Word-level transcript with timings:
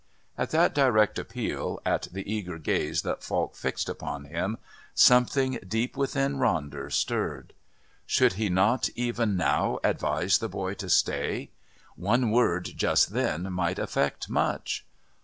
At 0.35 0.49
that 0.49 0.73
direct 0.73 1.19
appeal, 1.19 1.79
at 1.85 2.07
the 2.11 2.23
eager 2.27 2.57
gaze 2.57 3.03
that 3.03 3.21
Falk 3.21 3.55
fixed 3.55 3.87
upon 3.87 4.25
him, 4.25 4.57
something 4.95 5.59
deep 5.67 5.95
within 5.95 6.37
Ronder 6.37 6.91
stirred. 6.91 7.53
Should 8.07 8.33
he 8.33 8.49
not 8.49 8.89
even 8.95 9.37
now 9.37 9.77
advise 9.83 10.39
the 10.39 10.49
boy 10.49 10.73
to 10.73 10.89
stay? 10.89 11.51
One 11.95 12.31
word 12.31 12.71
just 12.75 13.11
then 13.13 13.53
might 13.53 13.77
effect 13.77 14.27
much. 14.27 14.87